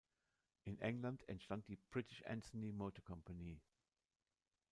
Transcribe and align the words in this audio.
In 0.63 0.79
England 0.79 1.29
entstand 1.29 1.67
die 1.67 1.75
British 1.91 2.23
Anzani 2.25 2.71
Motor 2.71 3.03
Company. 3.05 3.61